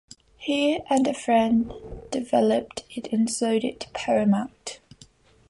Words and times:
He 0.39 0.79
and 0.89 1.07
a 1.07 1.13
friend 1.13 1.71
developed 2.09 2.85
it 2.89 3.13
and 3.13 3.29
sold 3.29 3.63
it 3.63 3.81
to 3.81 3.89
Paramount. 3.91 4.79